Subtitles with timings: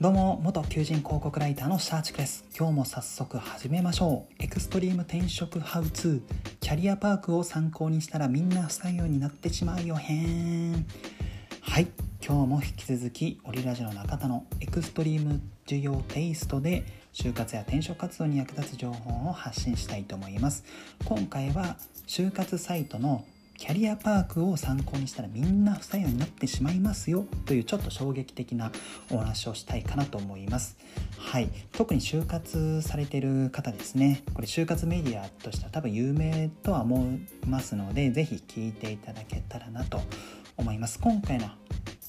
[0.00, 2.46] どうも元求人広告ライターのシャーチクです。
[2.58, 4.42] 今日も早速始めましょう。
[4.42, 6.56] エクストリーム転職ハウツー。
[6.58, 10.86] キャリアパークを参考にしたらみんな不採用になってしまうよ編
[11.60, 11.88] はい。
[12.26, 20.64] 今日も引き続きオリラジの中田のエクストリーム需要テイストで就活や転職活動に役立つ情報を発信したいと思います。
[21.04, 21.76] 今回は
[22.06, 23.26] 就活サイトの
[23.60, 28.72] キャリアパークを参考にしたらみんな不採用になってしまいますよというちょっと衝撃的な
[29.12, 30.78] お話をしたいかなと思います。
[31.18, 31.50] はい。
[31.70, 34.22] 特に就活されてる方ですね。
[34.32, 40.00] これ就活メディアとしては多分有名とは思いますので是非聞いていただけたらなと
[40.56, 40.98] 思います。
[40.98, 41.50] 今回の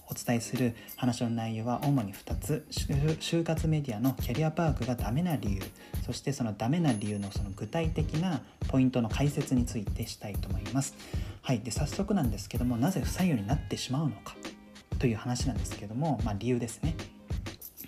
[0.10, 2.66] お伝えする話の内容は主に2つ。
[2.70, 5.62] 就活メディアのキャリアパークがダメな理由。
[6.06, 10.96] そしてそのダメな理由のその具体的なポイントの解説についてしたいと思います。
[11.42, 11.60] はい。
[11.60, 14.36] で早速なんですけどもなぜ不採用になってしまうのか？
[15.00, 16.96] という話なんですけども、まあ、理由ですね。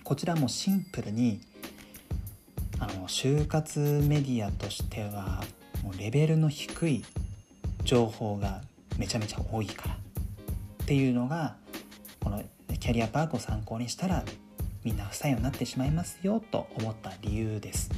[0.04, 1.40] こちらもシンプルに
[2.80, 5.44] あの就活メディアとしては
[5.84, 7.06] もうレベルの低い
[7.84, 8.62] 情報が
[8.98, 9.96] めちゃめちゃ多いから。
[9.96, 9.98] っ
[10.86, 11.56] ていうのが
[12.20, 12.44] この
[12.80, 14.26] キャリアパークを参考にしたら
[14.84, 17.90] みんな不採用になってしまいますよと思った理由です。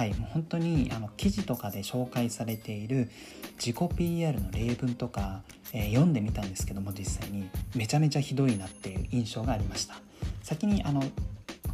[0.00, 3.10] はい、もう本当にあの記事とかで紹介されている
[3.62, 5.42] 自己 PR の例文とか、
[5.74, 9.96] えー、読んでみたんですけども実際にめちゃめちゃひどいなっていう印象がありました。
[10.42, 11.02] 先にあの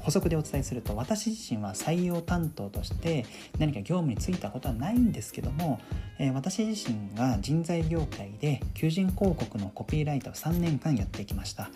[0.01, 3.27] 補足でお伝えすると私自身は採用担当として
[3.61, 5.81] 何か業務に就いたことはないんですけども、
[6.19, 11.71] えー、私自身が人材業界で求人広告のコピーライターを3年間やってきました。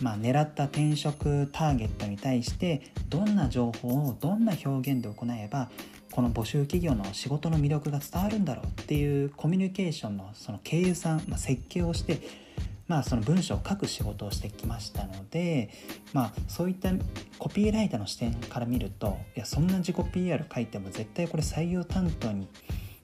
[0.00, 5.70] まあ、狙った転職ターゲットに対してどんな情報をどんな表現で行えば
[6.12, 12.50] この募集企業の仕事の魅力が伝わるんだろうっていうコミュニケーションのその経由さん、まあ、設計をして
[12.90, 15.70] まあ、その文章を書く仕事をしてきましたので、
[16.12, 16.90] まあ、そういった
[17.38, 22.48] コピーライターの視点から見るといやそんな自己 PR 書いても絶対これ採用担当に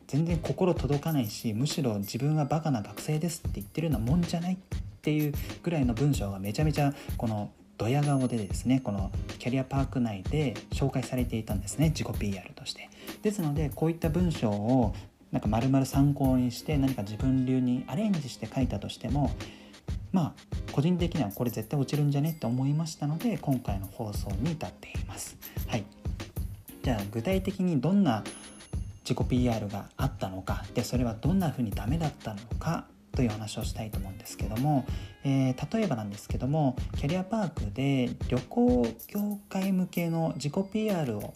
[0.09, 4.55] 全然心届かないしむしろ自分はバカな学生ですって言ってるようなもんじゃない。
[4.55, 4.57] っ
[5.07, 12.91] ていうぐらいの文章がめちゃめちゃこのドヤ顔でですねこのキャリアパーク内で紹介されていたんですね自己 PR として。
[13.23, 14.95] ですのでこういった文章を
[15.31, 19.31] なんか丸々参考にして何か自分流にアレンジして書いたとしても
[20.11, 25.37] まあ個人的にはこれ絶対落ちるんじゃねって思いましたので今回の放送に至っています。
[25.69, 25.85] はい。
[26.83, 28.25] じゃあ具体的にどんな
[29.09, 34.87] 自己 PR があったのかでそれはどんな風にダメだったのかという話をしたいと思うんですけども、
[35.25, 41.35] えー、例えばなんですけどもキャリアパークで旅行業界向けの自己 PR を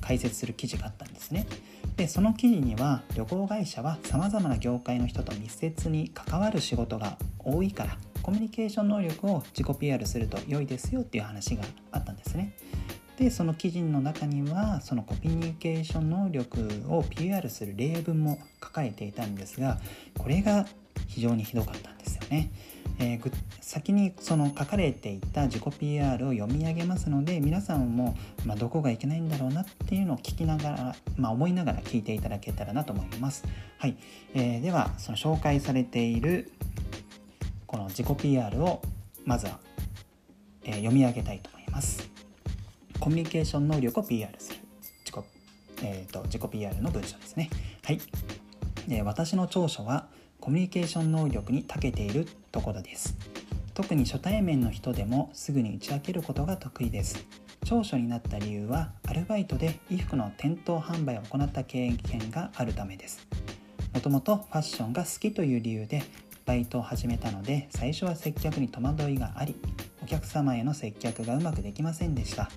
[0.00, 1.46] 解説する記事があったんですね。
[1.96, 12.54] でその記事には旅行会社はさまざまな業界の人と密接に関わる仕事が多いからコミュニケーション能力を自己 PR すると良いですよっていう話があったんですね。
[13.18, 19.78] でその記事の中にはそのコミュニケーション能力を PR する例文も書かれていたんですが
[20.18, 20.66] これが
[21.06, 22.50] 非常にひどかったんですよね。
[22.98, 33.44] えー、先にその書かれていた自己 PR を読み上げますので皆さんも、まあ、どこがいけないんだろうなっていうのを聞きながら、まあ、思いながら聞いていただけたらなと思います。
[33.78, 33.96] はい、
[34.34, 36.50] えー、ではその紹介されている
[37.66, 38.80] この自己 PR を
[39.24, 39.58] まずは、
[40.64, 42.08] えー、読み上げたいと思います。
[42.98, 44.60] コミュニケーション能力を PR する
[45.04, 45.24] 自己,、
[45.82, 47.50] えーと、自己 PR の文章ですね。
[47.84, 48.00] はい、
[48.88, 50.08] え、私の長所は
[50.46, 53.16] コミュニケーション能力に長けているところです。
[53.74, 57.26] 特に初対面の人でもすぐに打ち明けることが得意です。
[57.64, 63.26] 長所になった理由はアルバイトで衣服の店頭販売を行った経験があるためです。
[63.92, 66.04] もともとファッションが好きという理由で
[66.44, 69.56] バイトを始めたので最初は接客に戸惑いがあり
[70.00, 72.48] お客様への接客がうまくできませんでした。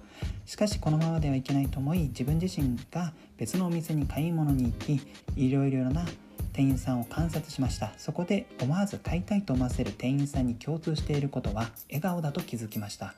[0.46, 5.02] しかしこのままではいけないと思い自分自身が別のお店に買い物に行き
[5.36, 6.06] いろいろな
[6.60, 7.94] 店員さんを観察しました。
[7.96, 13.14] そこで思わず買いたいと思わせる店員さんに共通していることは笑顔だと気づきました。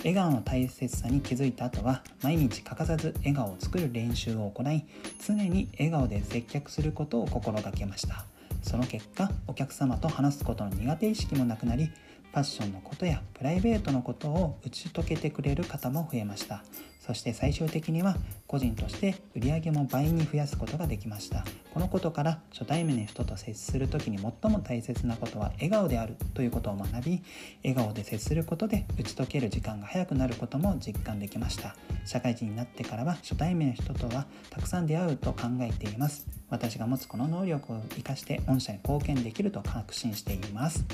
[0.00, 4.84] 笑顔の大切さに気づいた後は毎日欠かさず笑顔を作る練習を行い
[5.26, 8.26] 常に笑顔で接客することを心がけました。
[8.60, 11.90] その結果お客様と話すことの苦手意識もなくなり
[12.32, 16.64] ファッションのことやプライベートのことを打ち解けてくれる方も増えました。
[16.98, 21.44] そして最終的には個人として売り上げも倍に増やすことができました。
[21.74, 27.22] このことから初対面の人と接する時に最も大切なことは笑顔であるということを学び
[27.64, 31.76] 笑顔で接することで打ち解ける時間が早くなることも実感できました。
[32.06, 36.26] 社会人になってからは初対面の人とはたくさん出会うと考えています。
[36.48, 40.84] 私が持つこの能力を生かして御社に貢献できると確信しています。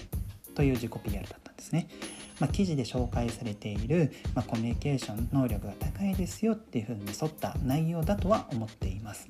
[0.59, 1.87] という自己 PR だったんですね。
[2.41, 9.29] まあ、記事で紹介されている、まあ、コミュニケーション能力が高いですよっていうふうに沿った内容だとは思っています。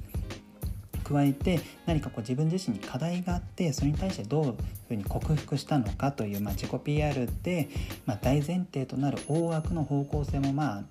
[1.05, 4.55] 加えて何かこう自分自身に課題があってそれに対してどういう
[4.89, 7.69] ふうに克服したのかという、まあ、自己 PR で、
[8.07, 10.85] まあ、大前提となる大枠の方向性も、まあ、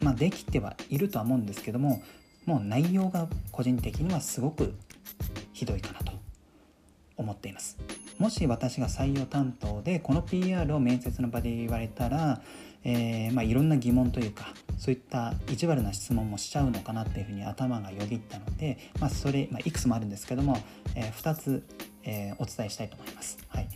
[0.00, 2.00] まあできてはいるとは思うんですけども
[2.46, 4.74] もう内容が個人的にはすごく
[5.52, 6.12] ひどいかなと
[7.16, 7.76] 思っています。
[8.20, 12.42] もし私が採用担当でこの PR を面接の場で言われたら、
[12.84, 20.58] えー、まあ、いろんな疑問というかそういった意地悪な質問もしちゃうのかなっていうふうに頭がよぎったので、まあ、それ、まあ、いくつもあるんですけども、
[20.94, 21.64] えー、2つ、
[22.04, 23.38] えー、お伝えしたいと思います。
[23.48, 23.68] はい、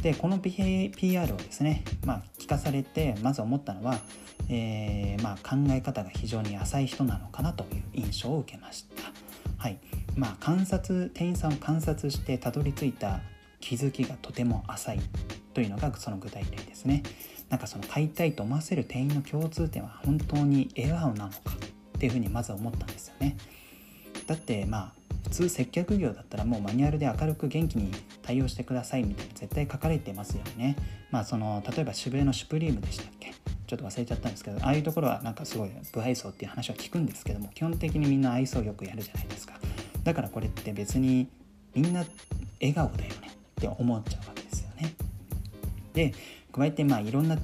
[0.00, 4.00] でこの PR をですね、まあ、聞かされてまず思ったのは、
[4.48, 9.12] えま考え方が非常に浅い人なのかなという印象を受けました。
[9.58, 9.78] はい
[10.16, 13.20] まあ、観察店員さんを観察してたどり着いた
[13.60, 15.00] 気づきがとても浅い
[15.54, 17.02] というのがその具体例ですね。
[17.48, 21.36] なんかその買いたいと思わせる店員の共通点は本当に笑顔なのか
[21.96, 23.36] っていうふうにまず思ったんですよね。
[24.26, 24.92] だってまあ
[25.24, 27.92] 普通接客業だったらもうマニュアルで明るく元気に
[28.22, 30.76] 対応してくださいみたいな絶対書かれてますよね。
[31.10, 33.34] まあその例えば渋谷のシュプリームでしたっけ？
[33.66, 39.54] ちょっと忘れちゃったんですけどああいうところはなんかすごい不愛想っていう話は聞くんですけども基本的にみんな愛想よくやるじゃないですか
[40.02, 41.28] だからこれって別に
[41.72, 42.04] みんな
[42.60, 43.29] 笑顔だよね
[43.60, 44.94] って思っちゃうわけですよね。
[45.92, 46.14] で
[46.52, 47.36] 加えてまあいろんな、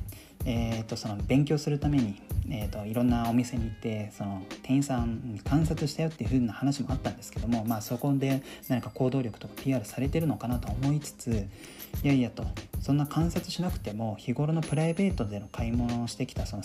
[0.46, 2.20] えー、とその勉強するために、
[2.50, 11.46] えー、といろんなお店に行ってその店員さんに観察したよっていう風な話もあったんですけども、まあ、そこで何か行動力とか PR されてるのかなと思いつつ
[12.02, 12.44] いやいやと。
[12.86, 16.62] そんな観察しなくても日頃のプライベートでの買い物をしてきたその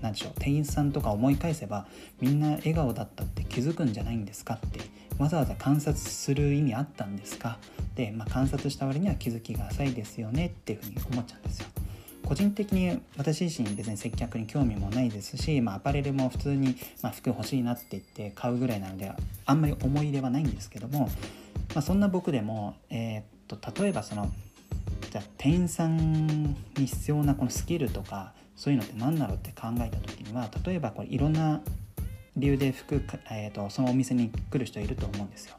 [0.00, 1.86] なんでしょう店員さんとか思い返せば
[2.18, 4.80] みんな笑顔だったって気づくんじゃないんですかって
[5.18, 7.58] わざわざ観察する意味あったんですか？
[7.94, 11.66] で、まあ、観察した割には気づきが浅いですよねっていうふうに思っちゃうんですよ。
[12.24, 19.12] 個人的に私自身別に接客に興味もないですし、まあ、アパレルも普通に、ま、服欲しいなって言って買うぐらいなので
[19.44, 21.00] あんまり思い入れはないんですけども、
[21.74, 24.32] まあ、そんな僕でも、えー、っと例えばその
[25.14, 31.60] じゃあ店員さんに必要なこのスキルとかそういうのって何だろうって考えた時には例えばこれいろんな
[32.36, 33.00] 理由で服、
[33.30, 35.54] えーと、そのお店に来る人いると思うんですよ。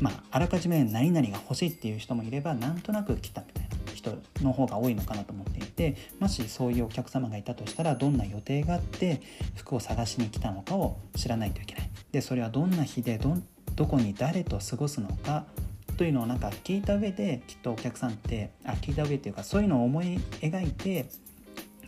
[0.00, 9.20] まあ、あらかじめ何々が欲しいっていう人もいればなんとなく来たみたいな人の方が多いのかなと思っていてもしそういうお客様がいたとしたらどんな予定があって
[9.54, 13.36] 服を探しに来たのかを知らないといけないでそれはどんな日でど
[13.76, 15.44] どこに誰と過ごすのか
[15.96, 21.06] というのをなんか聞いた上できっとお客さんってあ聞いた上っていうかそういうのを思い描いて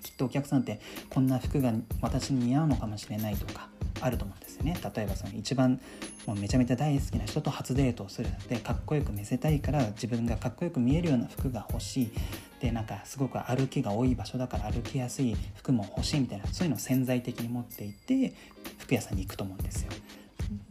[0.03, 0.81] きっとお客さんって
[1.11, 3.69] こんな服が私に似合うのかもしれないとか
[4.01, 5.81] あると思うんですよね例えばその一番
[6.27, 12.13] もうめちゃめちゃ大好きな人と初デートをするでかっこよく見せたいから自分がかっこよく見えるような服が欲しい
[12.61, 18.35] でなんかすごく歩きが多い場所だから歩きやすい服も欲しいみたいなそういうのを潜在的に持っていて
[18.79, 19.93] 服屋さんに行くと思うんですよ。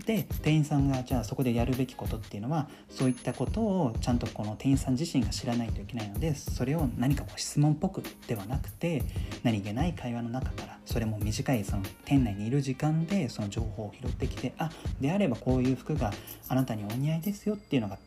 [0.05, 9.03] で店員さんがじゃあそこでやるべきことっていうのはそういったことをちゃんとこの店員さん自身が知らないといけないのでそれを何かこう質問っぽくではなくて
[9.43, 16.11] 何気ない会話の中からそれも短いその店内にいる時間でその情報を拾ってきてあであればこういう服が
[16.49, 17.97] あなたにお似合いですよっていうのが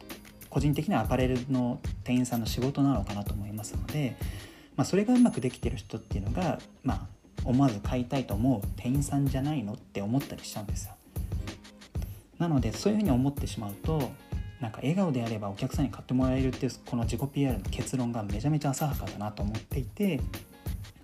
[0.50, 4.16] 個人的なアパレルの店員さんの仕事なのかなと思いますので、
[4.76, 7.06] まあ、それがうまくできてる人っていうのが、まあ、
[7.44, 10.94] 思わず買いたいと思う店員さんじゃないのって思ったりしちゃうんですよ。
[12.38, 14.10] なのでそういうふうに思ってしまうと
[14.60, 20.20] なんか笑顔であればお客さんに買ってもらえるっていうこの自己 PR の結論がめちゃめちゃ浅はかだなと思っていて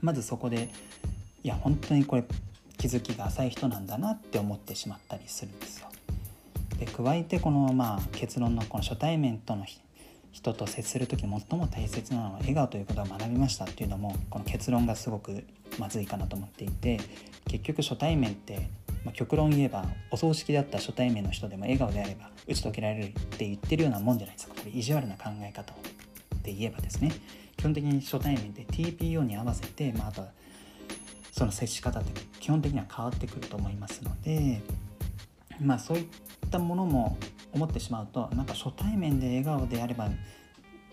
[0.00, 0.68] まずそこで
[1.44, 2.24] いや本当にこれ
[2.78, 5.88] 気づきが浅い人なんだなって思ってしまったりするんですよ。
[6.78, 9.64] で加えてこのまあ結論のこの初対面との
[10.32, 15.44] 人と接する時最も大切なのは笑顔ということを学びましたっていうのもこの結論がすごく
[15.78, 16.98] まずいかなと思っていて
[17.46, 18.68] 結局初対面って
[19.04, 24.54] まあ、極論言えばお葬式であった初対面の人でも笑顔であれば打ち解けられるって言ってるようなもんじゃないですか。
[24.54, 25.74] これ意地悪な考え方
[26.42, 27.12] で言えばですね。
[27.56, 30.28] 基本的に初対面で TPO に合わせて、まあ、あとは
[31.30, 34.60] その接し方って基本的には変わってくると思いますので
[35.60, 36.06] まあそういっ
[36.50, 37.16] たものも
[37.52, 40.08] 思ってしまうとなんか初対面で笑顔であれば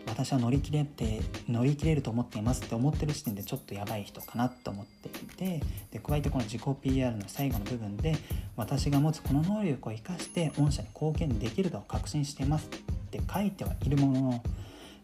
[0.07, 8.15] 私は乗り切れて乗り切れると思っていますって思ってる時点でちょっとやばい人かなと思っていてで加えてこの自己 PR の最後の部分で
[8.55, 14.43] 私が持つこの能力を生かして御社に貢献できると確信していますって書いてはいるものの、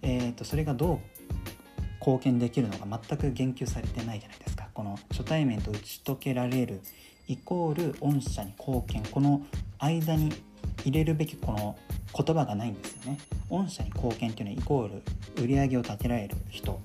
[0.02, 1.00] えー、とそれがどう
[2.06, 4.70] 貢献できるのか全く言及されてないじゃないですか。
[4.75, 6.82] この初対面と打ち解けられる
[7.28, 9.04] イコール御社に貢献。
[9.10, 9.42] この
[9.80, 10.32] 間に
[10.84, 11.77] 入れるべきこの
[12.15, 13.19] 言葉がないんですよね。
[13.50, 16.77] 御社に貢献っていうのはイコール売り上げを立てられる人っ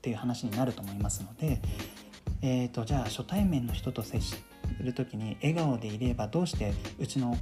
[0.00, 1.60] ていう話になると思いますので、
[2.42, 4.42] えーと、じゃあ初対面の人と接す
[4.80, 7.36] る時に笑顔でいればどうしてうちの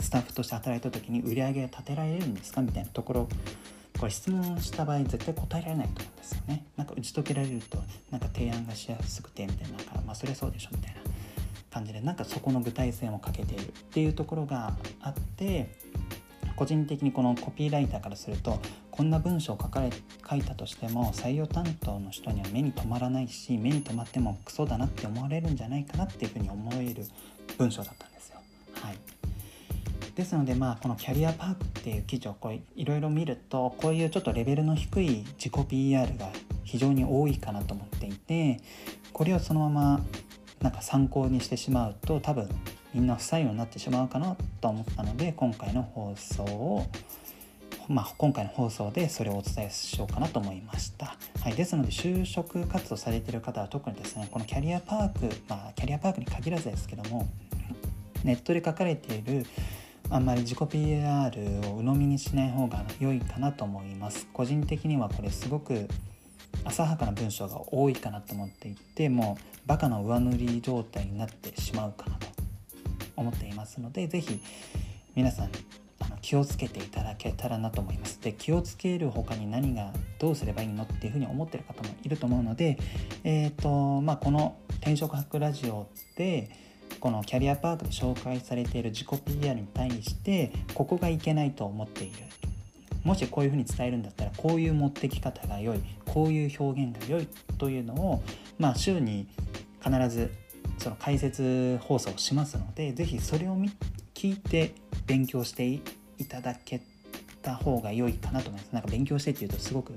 [0.00, 3.28] スタッフとして働いた時に売り上げが立てられるんですかみたいなところ
[3.98, 6.66] これ質問した場合絶対答えられないと思うんですよね。
[6.76, 7.78] なんか打ち解けられると
[8.10, 11.00] なんか提案がしやすくてみたいななんかまあそれそうでしょみたいな
[11.74, 15.74] 感じでなんかそこの具体性も欠けているっていうところがあって
[16.54, 18.60] 個人的にこのコピーライターからすると
[18.92, 19.90] こんな文章を書かれ
[20.30, 27.04] 書いたとしても採用担当の人には目に留まらないし目に留まってもクソだなって思われるんじゃないかなっていうふうに思える
[27.58, 28.36] 文章だったんですよ。
[28.80, 28.98] はい、
[30.14, 36.30] ですのでまあこのキャリアパークっていう記事をこういろいろ見るとこういうちょっとレベルの低い自己 PR が
[36.62, 38.60] 非常に多いかなと思っていて
[39.12, 40.00] これをそのまま
[40.64, 42.48] なんか参考にしてしまうと多分
[42.94, 46.86] みんな不採用になってしまうかなと思ったので今回の放送を
[47.86, 51.16] まあ、今回の放送でそれをお伝えしようかなと思いました。
[51.42, 57.28] はい、ですので就職活動されている方は特にですねこのキャリアパーク、まあ、キャリアパークに限らずですけども
[58.22, 59.44] ネットで書かれている
[60.08, 61.28] あんまり自己 PR
[61.68, 64.26] を鵜呑みにしない方が良いかなと思います。
[64.32, 65.86] 個人的にはこれすごく
[66.64, 72.26] 浅はかな文章が多いかなと思っていてもうバカの上塗り状態になってしまうかなと
[73.16, 74.40] 思っていますので是非
[75.14, 75.50] 皆さん
[76.00, 78.20] あの気をつけていただけたらなと思います。
[78.20, 82.78] で気をつける他に何がどうすればいいのっていうふうに思ってる方もいると思うので、
[83.22, 86.50] えーとまあ、この転職博ラジオで
[87.00, 92.16] このキャリアパークで紹介されている自己 PR に対してここがいけないと思っている
[93.04, 98.22] もしこういうふうに伝えるんだったらこういう持ってき方が良いこういう表現が良いというのを、
[98.58, 99.28] まあ、週に
[99.82, 100.32] 必ず
[100.78, 103.56] その解説放送をしますので是非それを
[104.14, 104.74] 聞いて
[105.06, 105.80] 勉強してい
[106.28, 106.80] ただけ
[107.42, 108.72] た方が良いかなと思います。
[108.72, 109.92] なんか勉強してっていうとすごく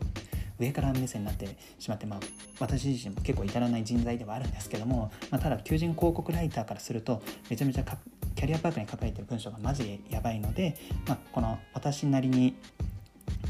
[0.60, 1.48] 上から目線になって
[1.80, 2.20] しまって、まあ、
[2.60, 7.84] 私自身も結構至らない人材ではあるんですけども、まあ、ただ求人広告ライターからするとめちゃめちゃ
[8.36, 10.76] キャリアパークに書かれてる文章がマジでやばいので、
[11.08, 12.56] まあ、この私なりに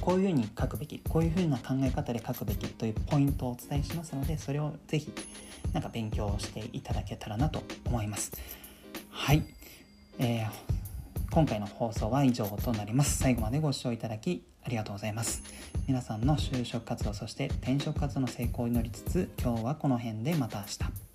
[0.07, 5.11] こういうふうに書くべきこういうふうな考え方で書くべきというポイントをお伝えしますのでそれをぜひ
[5.73, 8.31] なんか勉強していただけたらなと思います。
[9.09, 9.43] はい、
[10.17, 10.49] えー、
[11.29, 13.17] 今回の放送は以上となります。
[13.17, 15.43] 最後までご視聴いただきありがとうございます。
[15.89, 21.06] 皆さんの就職活動そして転職活動の成功を祈りつつ今日はこの辺でまた明日。